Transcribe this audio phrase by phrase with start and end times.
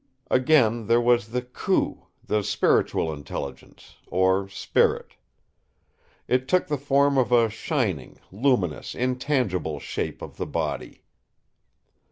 [0.31, 5.13] Again there was the 'Khu', the 'spiritual intelligence', or spirit.
[6.27, 11.03] It took the form of 'a shining, luminous, intangible shape of the body.